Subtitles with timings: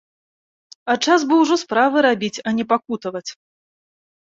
[0.93, 3.25] А час бы ужо справы рабіць, а не пакутаваць.